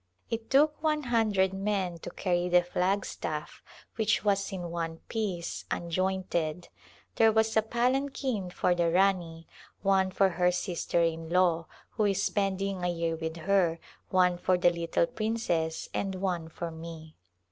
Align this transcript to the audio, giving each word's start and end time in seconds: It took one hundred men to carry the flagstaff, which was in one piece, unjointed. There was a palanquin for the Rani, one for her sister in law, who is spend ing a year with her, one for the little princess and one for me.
It 0.31 0.49
took 0.49 0.81
one 0.81 1.03
hundred 1.03 1.53
men 1.53 1.99
to 1.99 2.09
carry 2.09 2.49
the 2.49 2.63
flagstaff, 2.63 3.61
which 3.97 4.25
was 4.25 4.51
in 4.51 4.71
one 4.71 4.97
piece, 5.09 5.63
unjointed. 5.69 6.69
There 7.17 7.31
was 7.31 7.55
a 7.55 7.61
palanquin 7.61 8.49
for 8.49 8.73
the 8.73 8.89
Rani, 8.89 9.45
one 9.83 10.09
for 10.09 10.29
her 10.29 10.51
sister 10.51 11.03
in 11.03 11.29
law, 11.29 11.67
who 11.91 12.05
is 12.05 12.23
spend 12.23 12.63
ing 12.63 12.83
a 12.83 12.87
year 12.89 13.15
with 13.15 13.35
her, 13.45 13.77
one 14.09 14.39
for 14.39 14.57
the 14.57 14.71
little 14.71 15.05
princess 15.05 15.87
and 15.93 16.15
one 16.15 16.49
for 16.49 16.71
me. 16.71 17.15